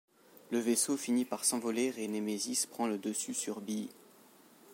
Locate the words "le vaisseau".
0.49-0.97